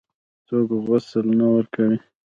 څوک 0.47 0.67
غسل 0.87 1.25
نه 1.39 1.47
ورکوي. 1.53 1.97